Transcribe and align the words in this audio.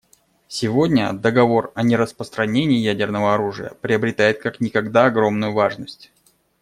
Сегодня 0.47 1.13
Договор 1.13 1.71
о 1.75 1.83
нераспространении 1.83 2.79
ядерного 2.79 3.35
оружия 3.35 3.75
приобретает 3.81 4.41
как 4.41 4.59
никогда 4.59 5.05
огромную 5.05 5.53
важность. 5.53 6.11